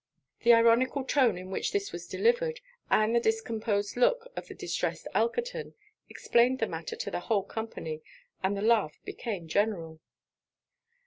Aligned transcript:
The 0.41 0.53
ironical 0.53 1.03
tone 1.03 1.37
in 1.37 1.51
which 1.51 1.71
this 1.73 1.91
was 1.91 2.07
delivered, 2.07 2.59
and 2.89 3.15
the 3.15 3.19
discomposed 3.19 3.95
looks 3.95 4.25
of 4.35 4.47
the 4.47 4.55
distressed 4.55 5.07
Elkerton, 5.13 5.75
explained 6.09 6.57
the 6.57 6.65
matter 6.65 6.95
to 6.95 7.11
the 7.11 7.19
whole 7.19 7.43
company; 7.43 8.01
and 8.41 8.57
the 8.57 8.63
laugh 8.63 8.99
became 9.05 9.47
general. 9.47 9.99